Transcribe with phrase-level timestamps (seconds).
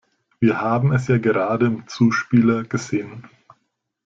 [0.39, 3.29] Wir haben es ja gerade im Zuspieler gesehen.